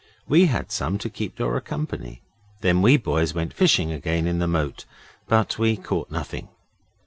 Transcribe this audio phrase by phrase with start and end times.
[0.27, 2.23] We had some to keep Dora company.
[2.61, 4.85] Then we boys went fishing again in the moat,
[5.27, 6.47] but we caught nothing.